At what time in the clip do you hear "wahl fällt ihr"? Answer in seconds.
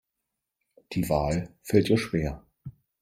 1.09-1.99